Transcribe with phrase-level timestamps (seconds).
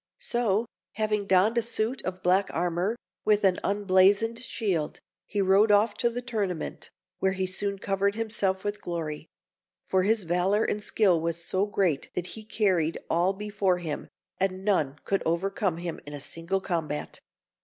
[0.17, 5.93] So, having donned a suit of black armour, with an unblazoned shield, he rode off
[5.99, 6.89] to the Tournament,
[7.19, 9.27] where he soon covered himself with glory;
[9.87, 14.07] for his valour and skill was so great that he carried all before him,
[14.39, 17.19] and none could overcome him in single combat.